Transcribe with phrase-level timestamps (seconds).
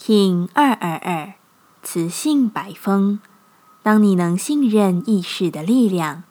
[0.00, 1.34] King 二二二，
[1.82, 3.18] 磁性白风。
[3.82, 6.22] 当你能信任意识的力量，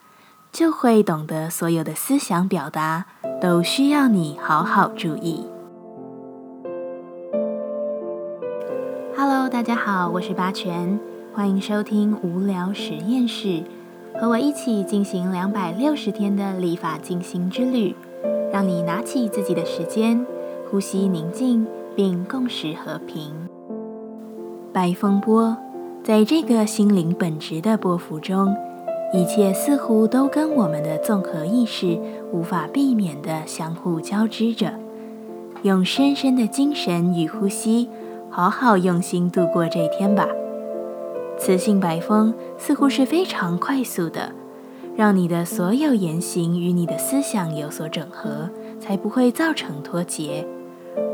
[0.53, 3.05] 就会懂得所有的思想表达
[3.41, 5.45] 都需要你好好注意。
[9.15, 10.97] Hello，大家好，我是八全，
[11.33, 13.63] 欢迎收听无聊实验室，
[14.19, 17.93] 和我一起进行两百六十天的立法进行之旅，
[18.51, 20.25] 让你拿起自己的时间，
[20.71, 23.46] 呼吸宁静，并共识和平。
[24.77, 25.57] 白风波。
[26.03, 28.55] 在这个心灵本质的波幅中，
[29.11, 31.99] 一切似乎都跟我们的综合意识
[32.31, 34.71] 无法避免地相互交织着。
[35.63, 37.89] 用深深的精神与呼吸，
[38.29, 40.27] 好好用心度过这一天吧。
[41.39, 44.31] 磁性白风似乎是非常快速的，
[44.95, 48.47] 让你的所有言行与你的思想有所整合，
[48.79, 50.45] 才不会造成脱节，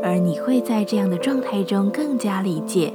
[0.02, 2.92] 而你会在这样的状态中更加理解。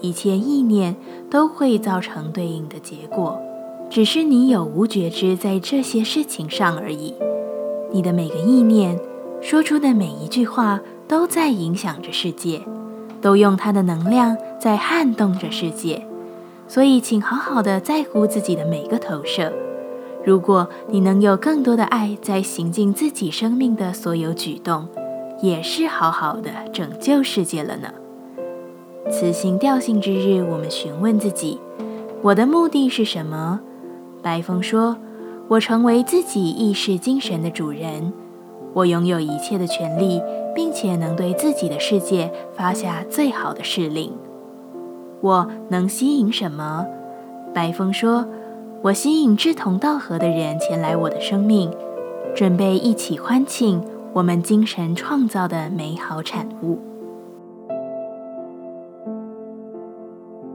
[0.00, 0.96] 一切意念
[1.30, 3.40] 都会造成对应的结果，
[3.88, 7.14] 只是你有无觉知在这些事情上而已。
[7.92, 8.98] 你的每个意念
[9.40, 12.62] 说出的每一句话都在影响着世界，
[13.20, 16.06] 都用它的能量在撼动着世界。
[16.68, 19.52] 所以，请好好的在乎自己的每个投射。
[20.24, 24.86] 如果你能有更多的爱在行进自己生命的所有举动，
[25.42, 27.88] 也是好好的拯救世界了呢。
[29.08, 31.58] 此行调性之日，我们询问自己：
[32.22, 33.60] 我的目的是什么？
[34.22, 34.96] 白风说
[35.48, 38.12] ：“我成为自己意识精神的主人，
[38.74, 40.20] 我拥有一切的权利，
[40.54, 44.12] 并且能对自己的世界发下最好的示令。
[45.22, 46.86] 我能吸引什么？”
[47.54, 48.26] 白风说
[48.82, 51.70] ：“我吸引志同道合的人前来我的生命，
[52.34, 56.78] 准备一起欢庆我们精神创造的美好产物。”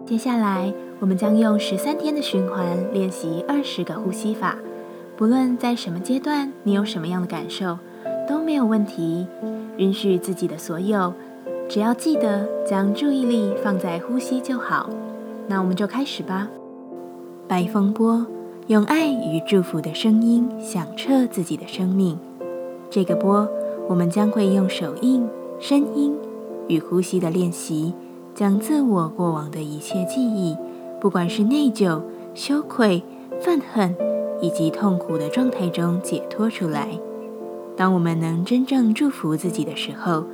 [0.05, 4.55] 接下来，我们将用十三天的循环练习二十个呼吸法。
[5.17, 7.79] 不论在什么阶段，你有什么样的感受，
[8.29, 9.25] 都没有问题。
[9.77, 11.11] 允许自己的所有，
[11.67, 14.87] 只要记得将注意力放在呼吸就好。
[15.47, 16.47] 那我们就开始吧。
[17.47, 18.27] 白风波，
[18.67, 22.15] 用爱与祝福的声音响彻自己的生命。
[22.91, 23.49] 这个波，
[23.89, 25.27] 我们将会用手印、
[25.59, 26.15] 声音
[26.67, 27.91] 与呼吸的练习。
[28.35, 30.57] 将自我过往的一切记忆，
[30.99, 32.01] 不管是内疚、
[32.33, 33.01] 羞愧、
[33.41, 33.95] 愤恨
[34.41, 36.89] 以及痛苦的状态中解脱出来。
[37.77, 40.25] 当我们能真正祝福自己的时候，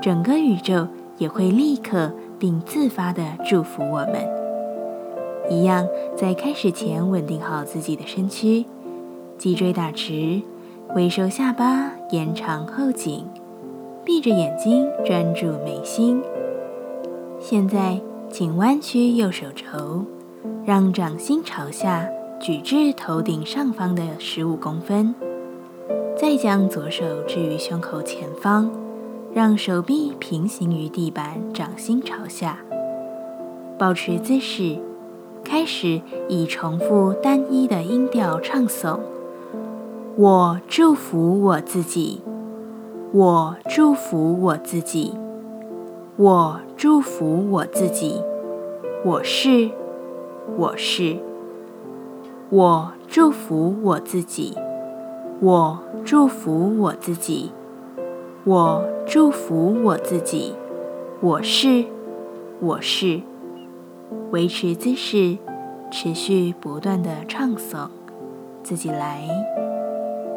[0.00, 4.26] 整个宇宙也会立刻并自发地祝福我们。
[5.50, 5.86] 一样，
[6.16, 8.64] 在开始前稳定好自己的身躯，
[9.36, 10.40] 脊椎打直，
[10.94, 13.26] 微收下巴，延长后颈，
[14.04, 16.22] 闭着眼睛专注眉心。
[17.44, 20.04] 现在，请弯曲右手肘，
[20.64, 22.08] 让掌心朝下
[22.40, 25.12] 举至头顶上方的十五公分。
[26.16, 28.70] 再将左手置于胸口前方，
[29.34, 32.58] 让手臂平行于地板，掌心朝下。
[33.76, 34.78] 保持姿势，
[35.42, 39.00] 开始以重复单一的音调唱诵
[40.14, 42.22] ：“我祝福我自己，
[43.12, 45.14] 我祝福我自己。”
[46.16, 48.20] 我祝福我自己，
[49.04, 49.70] 我是，
[50.58, 51.16] 我是。
[52.50, 54.58] 我祝福我自己，
[55.38, 57.52] 我祝福我自己，
[58.42, 60.56] 我祝福我自己，
[61.20, 61.84] 我是，
[62.58, 63.20] 我是。
[64.32, 65.38] 维持姿势，
[65.88, 67.86] 持续不断的唱诵，
[68.64, 69.22] 自己来。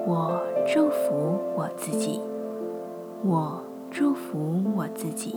[0.06, 0.40] 我
[0.72, 2.22] 祝福我自己，
[3.24, 5.34] 我祝福我自己。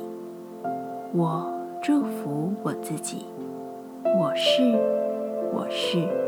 [1.14, 3.24] 我祝福我自己，
[4.04, 4.62] 我是，
[5.54, 6.27] 我是。